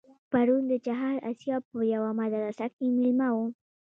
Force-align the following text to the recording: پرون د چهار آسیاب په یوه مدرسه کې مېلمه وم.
پرون 0.31 0.63
د 0.71 0.73
چهار 0.85 1.15
آسیاب 1.31 1.61
په 1.71 1.77
یوه 1.93 2.11
مدرسه 2.21 2.65
کې 2.75 2.85
مېلمه 2.95 3.29
وم. 3.33 3.49